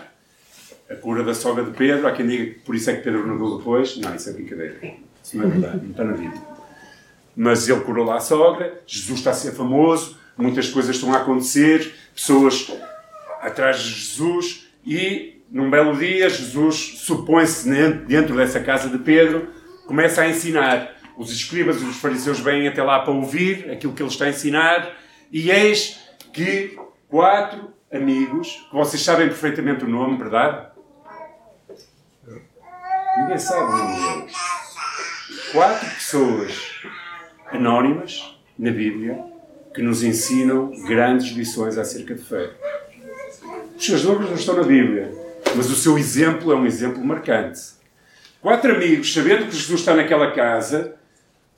[0.89, 2.08] a cura da sogra de Pedro.
[2.08, 3.98] Há quem diga que por isso é que Pedro negou depois.
[3.98, 4.80] Não, isso é brincadeira.
[5.34, 6.42] Não é verdade, não está na Bíblia.
[7.36, 11.18] mas ele curou lá a sogra, Jesus está a ser famoso, muitas coisas estão a
[11.18, 12.72] acontecer, pessoas
[13.42, 17.70] atrás de Jesus e num belo dia Jesus supõe-se
[18.08, 19.50] dentro dessa casa de Pedro,
[19.86, 20.96] começa a ensinar.
[21.18, 24.30] Os escribas e os fariseus vêm até lá para ouvir aquilo que ele está a
[24.30, 24.94] ensinar
[25.32, 26.00] e eis
[26.32, 26.78] que
[27.10, 30.68] quatro amigos, que vocês sabem perfeitamente o nome, verdade?
[33.18, 34.57] Ninguém sabe o nome deles.
[35.52, 36.82] Quatro pessoas
[37.52, 39.18] anónimas na Bíblia
[39.74, 42.52] que nos ensinam grandes lições acerca de fé.
[43.78, 45.10] Os seus nomes não estão na Bíblia,
[45.56, 47.62] mas o seu exemplo é um exemplo marcante.
[48.42, 50.96] Quatro amigos, sabendo que Jesus está naquela casa,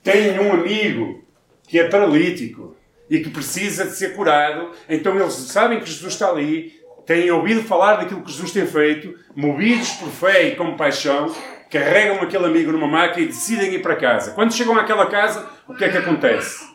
[0.04, 1.24] têm um amigo
[1.66, 2.76] que é paralítico
[3.08, 7.64] e que precisa de ser curado, então eles sabem que Jesus está ali, têm ouvido
[7.64, 11.34] falar daquilo que Jesus tem feito, movidos por fé e compaixão,
[11.70, 14.32] carregam aquele amigo numa máquina e decidem ir para casa.
[14.32, 16.68] Quando chegam àquela casa, o que é que acontece?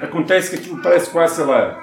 [0.00, 1.78] Acontece que aquilo parece quase, sei lá,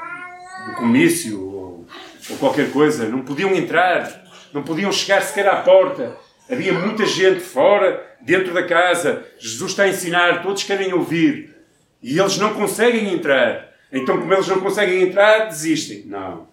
[0.69, 1.87] um comício ou,
[2.29, 3.07] ou qualquer coisa.
[3.07, 6.17] Não podiam entrar, não podiam chegar sequer à porta.
[6.49, 9.25] Havia muita gente fora, dentro da casa.
[9.37, 11.55] Jesus está a ensinar, todos querem ouvir.
[12.01, 13.69] E eles não conseguem entrar.
[13.91, 16.03] Então, como eles não conseguem entrar, desistem.
[16.05, 16.47] Não.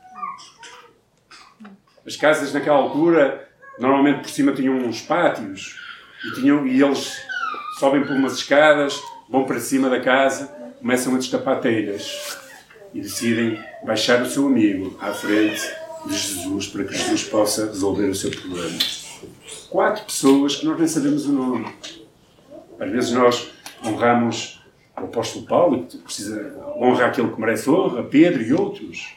[2.06, 5.78] As casas naquela altura Normalmente por cima tinham uns pátios
[6.24, 7.16] e, tinham, e eles
[7.78, 10.46] sobem por umas escadas, vão para cima da casa,
[10.78, 12.38] começam a destapar telhas
[12.92, 15.60] e decidem baixar o seu amigo à frente
[16.06, 18.78] de Jesus para que Jesus possa resolver o seu problema.
[19.70, 21.66] Quatro pessoas que nós nem sabemos o nome.
[22.78, 23.50] Às vezes nós
[23.84, 24.62] honramos
[24.96, 29.14] o apóstolo Paulo, que precisa honrar aquele que merece honra, Pedro e outros.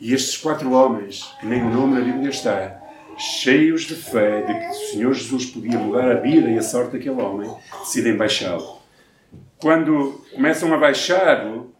[0.00, 2.81] E estes quatro homens, que nem o nome na Bíblia está,
[3.18, 6.92] cheios de fé de que o Senhor Jesus podia mudar a vida e a sorte
[6.92, 8.80] daquele homem, decidem baixá-lo.
[9.58, 11.72] Quando começam a baixá-lo,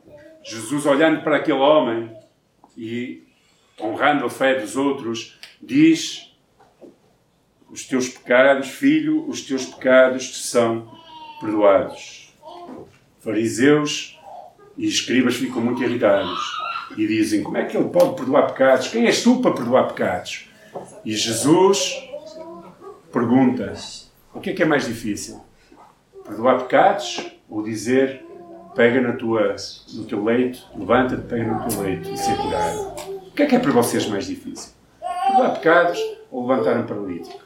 [0.44, 2.10] Jesus, olhando para aquele homem
[2.76, 3.22] e
[3.80, 6.32] honrando a fé dos outros, diz:
[7.68, 10.90] Os teus pecados, filho, os teus pecados te são
[11.40, 12.32] perdoados.
[13.20, 14.18] Fariseus
[14.76, 16.40] e escribas ficam muito irritados
[16.96, 18.88] e dizem: Como é que ele pode perdoar pecados?
[18.88, 20.51] Quem és tu para perdoar pecados?
[21.04, 22.02] E Jesus
[23.12, 23.72] pergunta:
[24.34, 25.40] o que é que é mais difícil?
[26.24, 28.24] Perdoar pecados ou dizer
[28.74, 29.54] pega na tua,
[29.92, 32.94] no teu leito, levanta-te, pega no teu leito e ser curado?
[33.26, 34.72] O que é que é para vocês mais difícil?
[35.28, 35.98] Perdoar pecados
[36.30, 37.42] ou levantar um paralítico?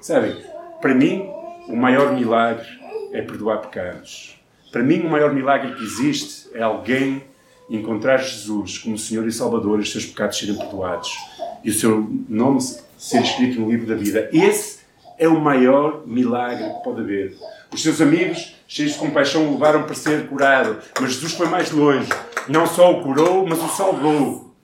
[0.00, 0.36] Sabem,
[0.80, 1.28] para mim,
[1.68, 2.66] o maior milagre
[3.12, 4.38] é perdoar pecados.
[4.70, 7.24] Para mim, o maior milagre que existe é alguém
[7.70, 11.16] encontrar Jesus como Senhor e Salvador e os seus pecados serem perdoados
[11.64, 12.60] e o seu nome
[12.96, 14.28] ser escrito no livro da vida.
[14.32, 14.80] Esse
[15.18, 17.36] é o maior milagre que pode haver.
[17.72, 21.70] Os seus amigos, cheios de compaixão, o levaram para ser curado, mas Jesus foi mais
[21.70, 22.08] longe.
[22.48, 24.54] Não só o curou, mas o salvou.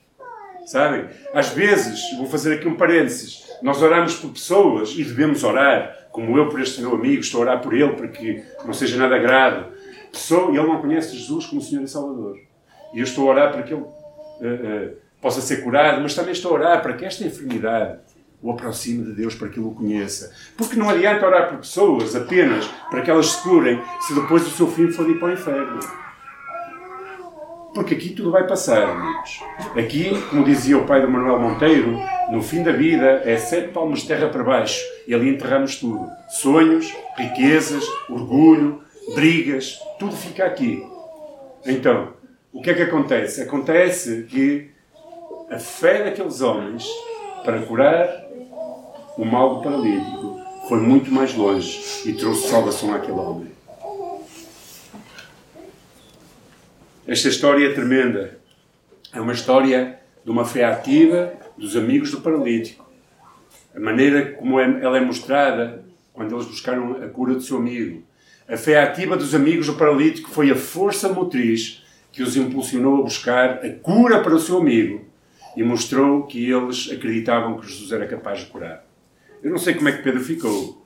[0.66, 1.06] Sabem?
[1.34, 6.38] Às vezes, vou fazer aqui um parênteses, nós oramos por pessoas e devemos orar, como
[6.38, 9.18] eu por este meu amigo, estou a orar por ele para que não seja nada
[9.18, 9.66] grave.
[10.10, 12.38] Pessoa, e ele não conhece Jesus como Senhor e Salvador.
[12.94, 16.32] E eu estou a orar para que ele uh, uh, possa ser curado, mas também
[16.32, 17.98] estou a orar para que esta enfermidade
[18.42, 20.30] o aproxime de Deus para que ele o conheça.
[20.54, 24.50] Porque não adianta orar por pessoas apenas para que elas se curem se depois o
[24.50, 25.80] seu fim for ir para o inferno.
[27.74, 29.40] Porque aqui tudo vai passar, amigos.
[29.74, 31.98] Aqui, como dizia o pai do Manuel Monteiro,
[32.30, 36.06] no fim da vida é sete palmos de terra para baixo e ali enterramos tudo.
[36.28, 38.82] Sonhos, riquezas, orgulho,
[39.14, 40.86] brigas, tudo fica aqui.
[41.64, 42.12] Então,
[42.52, 43.40] o que é que acontece?
[43.40, 44.73] Acontece que
[45.50, 46.86] a fé daqueles homens
[47.44, 48.08] para curar
[49.16, 53.52] o mal do paralítico foi muito mais longe e trouxe salvação àquele homem.
[57.06, 58.38] Esta história é tremenda.
[59.12, 62.84] É uma história de uma fé ativa dos amigos do paralítico.
[63.76, 68.02] A maneira como é, ela é mostrada quando eles buscaram a cura do seu amigo.
[68.48, 73.02] A fé ativa dos amigos do paralítico foi a força motriz que os impulsionou a
[73.02, 75.13] buscar a cura para o seu amigo
[75.56, 78.84] e mostrou que eles acreditavam que Jesus era capaz de curar.
[79.42, 80.82] Eu não sei como é que Pedro ficou.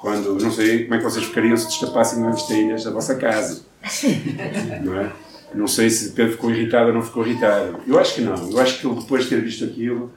[0.00, 3.64] Quando, não sei como é que vocês ficariam se destapassem as telhas da vossa casa.
[4.82, 5.12] Não é?
[5.54, 7.80] Não sei se Pedro ficou irritado ou não ficou irritado.
[7.86, 8.50] Eu acho que não.
[8.50, 10.12] Eu acho que ele, depois de ter visto aquilo,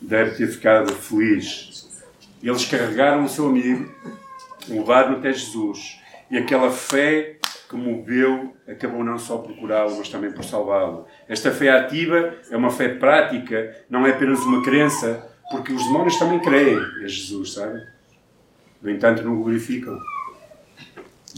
[0.00, 1.86] deve ter ficado feliz.
[2.42, 3.92] Eles carregaram o seu amigo,
[4.66, 5.98] levaram até Jesus.
[6.30, 7.39] E aquela fé
[7.70, 11.06] que moveu acabou não só por curá-lo, mas também por salvá-lo.
[11.28, 16.18] Esta fé ativa é uma fé prática, não é apenas uma crença, porque os demónios
[16.18, 17.80] também creem em Jesus, sabe?
[18.82, 19.96] No entanto, não glorificam.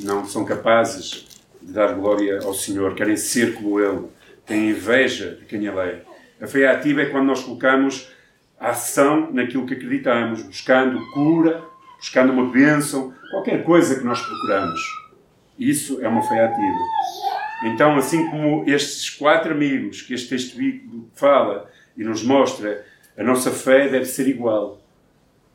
[0.03, 1.27] não são capazes
[1.61, 4.07] de dar glória ao Senhor, querem ser como Ele,
[4.47, 6.03] têm inveja de quem Ele é.
[6.41, 8.11] A fé ativa é quando nós colocamos
[8.59, 11.63] a ação naquilo que acreditamos, buscando cura,
[11.99, 15.02] buscando uma bênção, qualquer coisa que nós procuramos.
[15.69, 16.79] Isso é uma fé ativa.
[17.65, 20.59] Então, assim como estes quatro amigos que este texto
[21.15, 22.85] fala e nos mostra,
[23.17, 24.81] a nossa fé deve ser igual.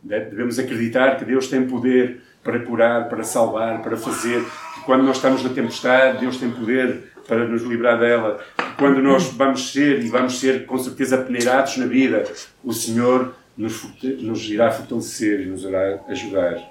[0.01, 4.41] Devemos acreditar que Deus tem poder para curar, para salvar, para fazer.
[4.75, 8.39] Que quando nós estamos na tempestade, Deus tem poder para nos livrar dela.
[8.55, 12.23] Que quando nós vamos ser, e vamos ser com certeza peneirados na vida,
[12.63, 13.85] o Senhor nos,
[14.21, 16.61] nos irá fortalecer e nos irá ajudar.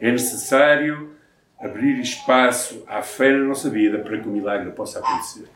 [0.00, 1.17] É necessário
[1.60, 5.48] abrir espaço à fé na nossa vida para que o milagre possa acontecer.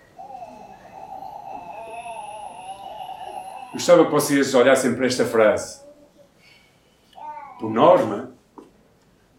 [3.72, 5.80] Gostava que vocês olhassem para esta frase.
[7.58, 8.32] Por norma,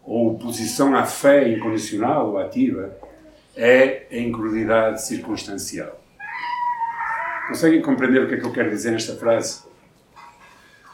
[0.02, 2.96] ou oposição à fé incondicional ou ativa,
[3.56, 6.00] é a incredulidade circunstancial.
[7.46, 9.62] Conseguem compreender o que é que eu quero dizer nesta frase?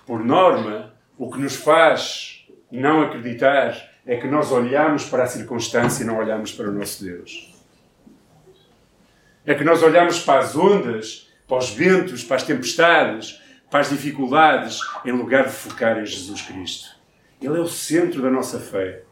[0.04, 6.02] Por norma, o que nos faz não acreditar é que nós olhamos para a circunstância
[6.02, 7.54] e não olhamos para o nosso Deus.
[9.46, 13.90] É que nós olhamos para as ondas, para os ventos, para as tempestades, para as
[13.90, 16.96] dificuldades, em lugar de focar em Jesus Cristo.
[17.40, 19.02] Ele é o centro da nossa fé.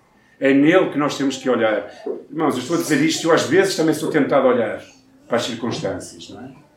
[0.40, 1.90] É nele que nós temos que olhar.
[2.30, 4.82] Irmãos, eu estou a dizer isto, eu às vezes também sou tentado a olhar
[5.26, 6.68] para as circunstâncias, não é?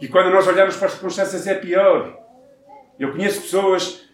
[0.00, 2.18] E quando nós olhamos para as circunstâncias é pior.
[2.98, 4.05] Eu conheço pessoas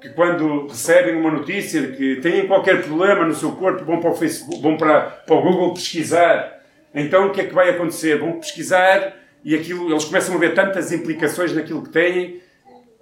[0.00, 4.10] que quando recebem uma notícia de que têm qualquer problema no seu corpo, vão para
[4.10, 6.60] o Facebook, vão para, para o Google pesquisar.
[6.94, 8.18] Então o que é que vai acontecer?
[8.18, 12.40] Vão pesquisar e aquilo, eles começam a ver tantas implicações naquilo que têm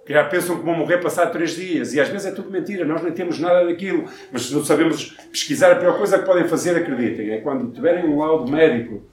[0.09, 1.93] que já pensam que vão morrer passado três dias.
[1.93, 4.05] E às vezes é tudo mentira, nós nem temos nada daquilo.
[4.31, 8.05] Mas se não sabemos pesquisar, a pior coisa que podem fazer, acreditem, é quando tiverem
[8.05, 9.03] um laudo médico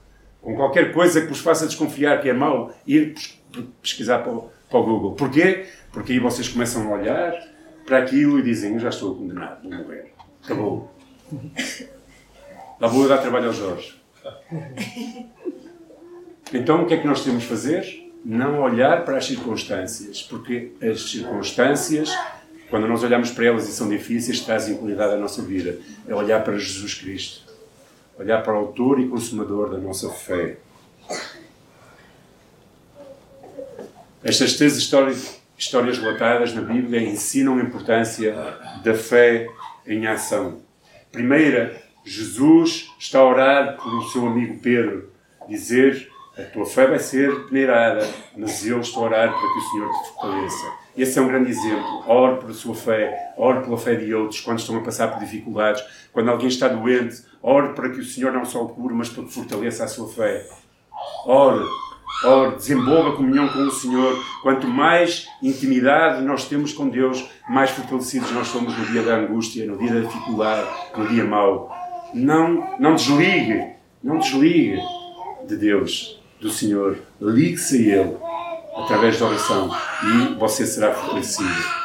[0.41, 3.13] com qualquer coisa que vos faça desconfiar que é mau, ir
[3.79, 5.11] pesquisar para o, para o Google.
[5.13, 5.65] Porquê?
[5.91, 7.31] Porque aí vocês começam a olhar
[7.87, 10.13] para aquilo e dizem: Eu já estou condenado, vou morrer.
[10.43, 10.93] Acabou.
[12.79, 13.95] Lá vou dar trabalho ao Jorge.
[16.53, 18.11] Então o que é que nós temos de fazer?
[18.23, 22.09] Não olhar para as circunstâncias, porque as circunstâncias,
[22.69, 25.79] quando nós olhamos para elas e são difíceis, trazem qualidade à nossa vida.
[26.07, 27.47] É olhar para Jesus Cristo.
[28.19, 30.57] Olhar para o autor e consumador da nossa fé.
[34.23, 38.33] Estas três histórias histórias relatadas na Bíblia ensinam a importância
[38.83, 39.47] da fé
[39.85, 40.61] em ação.
[41.11, 45.11] Primeira, Jesus está a orar por o seu amigo Pedro,
[45.47, 49.71] dizer a tua fé vai ser peneirada, mas eu estou a orar para que o
[49.71, 50.71] Senhor te fortaleça.
[50.95, 52.03] Esse é um grande exemplo.
[52.07, 55.83] Ore pela sua fé, ore pela fé de outros quando estão a passar por dificuldades.
[56.13, 59.23] Quando alguém está doente, ore para que o Senhor não só o cure, mas para
[59.23, 60.47] que fortaleça a sua fé.
[61.25, 61.65] Ore
[62.23, 64.17] Ora, desenvolva a comunhão com o Senhor.
[64.41, 69.65] Quanto mais intimidade nós temos com Deus, mais fortalecidos nós somos no dia da angústia,
[69.65, 70.67] no dia da dificuldade,
[70.97, 71.71] no dia mau.
[72.13, 74.81] Não, não desligue, não desligue
[75.47, 76.97] de Deus, do Senhor.
[77.21, 78.17] Ligue-se a Ele
[78.75, 79.69] através da oração
[80.03, 81.77] e você será fortalecido.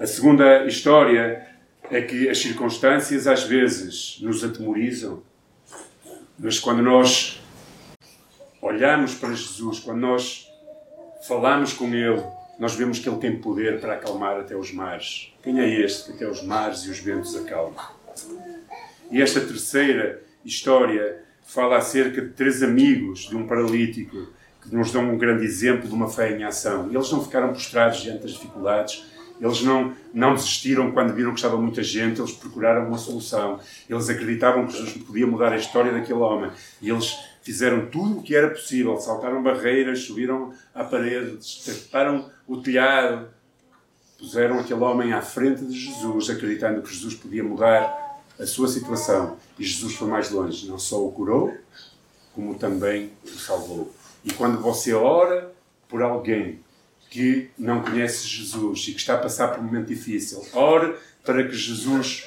[0.00, 1.46] A segunda história
[1.90, 5.22] é que as circunstâncias às vezes nos atemorizam,
[6.38, 7.40] mas quando nós
[8.64, 10.48] olhamos para Jesus, quando nós
[11.28, 12.22] falamos com Ele,
[12.58, 15.32] nós vemos que Ele tem poder para acalmar até os mares.
[15.42, 17.90] Quem é este que até os mares e os ventos acalma?
[19.10, 24.28] E esta terceira história fala acerca de três amigos de um paralítico
[24.62, 26.88] que nos dão um grande exemplo de uma fé em ação.
[26.90, 29.04] Eles não ficaram prostrados diante das dificuldades,
[29.38, 33.60] eles não, não desistiram quando viram que estava muita gente, eles procuraram uma solução.
[33.90, 36.50] Eles acreditavam que Jesus podia mudar a história daquele homem.
[36.80, 37.14] E eles
[37.44, 38.98] fizeram tudo o que era possível.
[38.98, 43.28] Saltaram barreiras, subiram à parede, destaparam o telhado,
[44.18, 49.36] puseram aquele homem à frente de Jesus, acreditando que Jesus podia mudar a sua situação.
[49.58, 51.54] E Jesus foi mais longe, não só o curou,
[52.34, 53.94] como também o salvou.
[54.24, 55.52] E quando você ora
[55.86, 56.60] por alguém
[57.10, 61.46] que não conhece Jesus e que está a passar por um momento difícil, ore para
[61.46, 62.26] que Jesus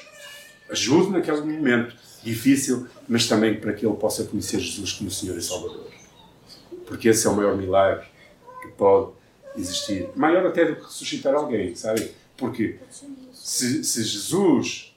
[0.70, 5.42] ajude naquele momento difícil, mas também para que ele possa conhecer Jesus como Senhor e
[5.42, 5.86] Salvador.
[6.86, 8.06] Porque esse é o maior milagre
[8.62, 9.12] que pode
[9.56, 10.08] existir.
[10.16, 12.10] Maior até do que ressuscitar alguém, sabe?
[12.36, 12.78] Porque
[13.32, 14.96] se, se Jesus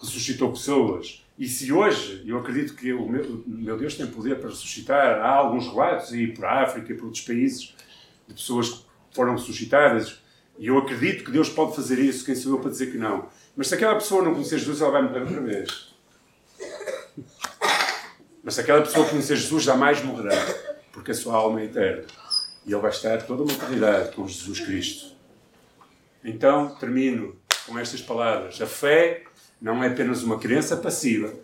[0.00, 4.38] ressuscitou pessoas e se hoje, eu acredito que o meu, o meu, Deus tem poder
[4.38, 7.74] para ressuscitar, há alguns relatos para a África e para outros países
[8.26, 10.18] de pessoas que foram ressuscitadas,
[10.58, 13.28] e eu acredito que Deus pode fazer isso, quem sou eu para dizer que não?
[13.54, 15.85] Mas se aquela pessoa não conhecer Jesus, ela vai morrer outra vez.
[18.46, 20.36] Mas aquela pessoa conhecer Jesus, jamais morrerá,
[20.92, 22.04] porque a sua alma é eterna.
[22.64, 25.16] E ele vai estar toda uma eternidade com Jesus Cristo.
[26.22, 27.34] Então, termino
[27.66, 28.62] com estas palavras.
[28.62, 29.24] A fé
[29.60, 31.34] não é apenas uma crença passiva,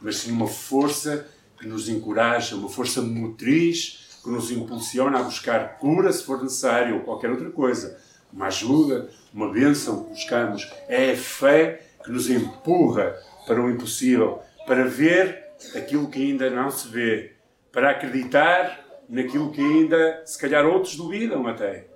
[0.00, 1.26] mas sim uma força
[1.58, 6.94] que nos encoraja, uma força motriz que nos impulsiona a buscar cura se for necessário
[6.94, 7.98] ou qualquer outra coisa.
[8.32, 10.72] Uma ajuda, uma bênção que buscamos.
[10.86, 13.16] É a fé que nos empurra
[13.48, 15.41] para o impossível, para ver
[15.76, 17.32] aquilo que ainda não se vê,
[17.70, 21.86] para acreditar naquilo que ainda, se calhar, outros duvidam até.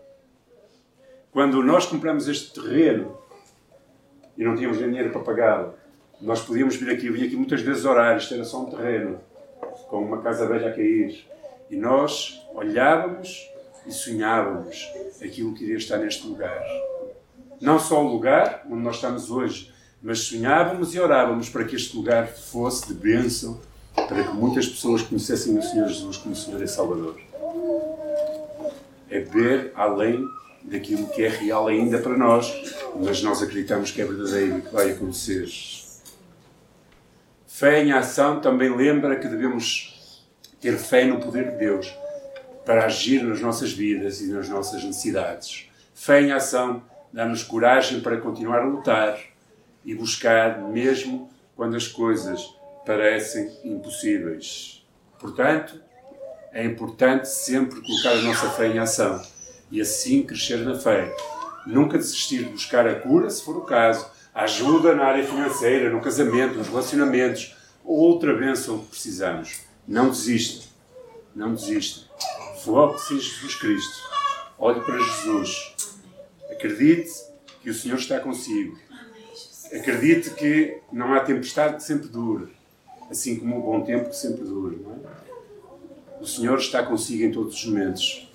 [1.30, 3.18] Quando nós compramos este terreno
[4.36, 5.74] e não tínhamos dinheiro para pagá-lo,
[6.20, 9.20] nós podíamos vir aqui, vir aqui muitas vezes orar, isto era só um terreno,
[9.88, 11.26] com uma casa velha a cair.
[11.68, 13.50] E nós olhávamos
[13.86, 14.90] e sonhávamos
[15.22, 16.64] aquilo que iria estar neste lugar.
[17.60, 19.72] Não só o lugar onde nós estamos hoje,
[20.02, 23.60] mas sonhávamos e orávamos para que este lugar fosse de bênção,
[23.94, 27.18] para que muitas pessoas conhecessem o Senhor Jesus como Senhor e Salvador.
[29.10, 30.24] É ver além
[30.62, 32.52] daquilo que é real ainda para nós,
[33.00, 35.48] mas nós acreditamos que é verdadeiro e que vai acontecer.
[37.46, 40.24] Fé em ação também lembra que devemos
[40.60, 41.94] ter fé no poder de Deus
[42.64, 45.70] para agir nas nossas vidas e nas nossas necessidades.
[45.94, 46.82] Fé em ação
[47.12, 49.18] dá-nos coragem para continuar a lutar
[49.86, 52.44] e buscar, mesmo quando as coisas
[52.84, 54.84] parecem impossíveis.
[55.18, 55.80] Portanto,
[56.52, 59.22] é importante sempre colocar a nossa fé em ação
[59.70, 61.14] e assim crescer na fé.
[61.66, 65.90] Nunca desistir de buscar a cura, se for o caso, a ajuda na área financeira,
[65.90, 69.60] no casamento, nos relacionamentos, ou outra bênção que precisamos.
[69.86, 70.66] Não desista.
[71.34, 72.06] Não desista.
[72.64, 74.02] Foque-se em Jesus Cristo.
[74.58, 75.74] Olhe para Jesus.
[76.50, 77.10] Acredite
[77.62, 78.78] que o Senhor está consigo.
[79.72, 82.52] Acredite que não há tempestade que sempre dure,
[83.10, 84.84] assim como o bom tempo que sempre dure.
[85.02, 86.20] É?
[86.20, 88.28] O Senhor está consigo em todos os momentos.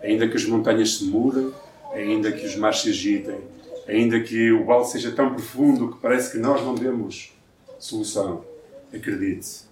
[0.00, 1.52] Ainda que as montanhas se mudem,
[1.92, 3.38] ainda que os mares se agitem,
[3.86, 7.32] ainda que o vale seja tão profundo que parece que nós não temos
[7.78, 8.44] solução.
[8.92, 9.62] Acredite.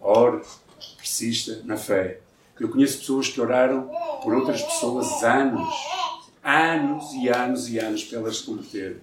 [0.00, 0.42] Ore,
[0.96, 2.20] persista na fé.
[2.60, 3.90] Eu conheço pessoas que oraram
[4.22, 5.74] por outras pessoas anos,
[6.42, 8.98] anos e anos e anos para elas se converterem.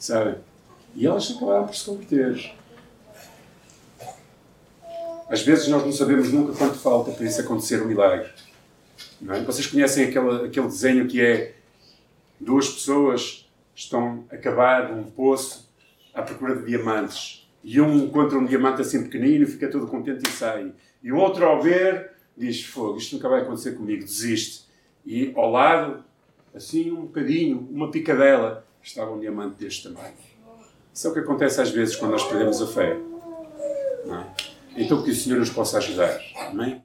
[0.00, 0.36] Sabem?
[0.94, 2.52] E elas acabaram por se converter.
[5.28, 8.30] Às vezes nós não sabemos nunca quanto falta para isso acontecer um milagre.
[9.28, 9.42] É?
[9.42, 11.54] Vocês conhecem aquele, aquele desenho que é
[12.40, 15.70] duas pessoas estão a cavar um poço
[16.14, 17.46] à procura de diamantes.
[17.62, 20.72] E um encontra um diamante assim pequenino, fica todo contente e sai.
[21.02, 24.64] E o outro, ao ver, diz: Fogo, isto nunca vai acontecer comigo, desiste.
[25.04, 26.02] E ao lado,
[26.54, 30.14] assim um bocadinho, uma picadela, estava um diamante deste tamanho.
[30.92, 32.98] Isso é o que acontece às vezes quando nós perdemos a fé.
[34.06, 34.50] É?
[34.76, 36.20] Então que o Senhor nos possa ajudar.
[36.36, 36.78] Amém?